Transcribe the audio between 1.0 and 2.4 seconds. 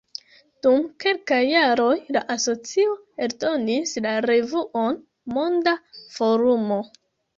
kelkaj jaroj la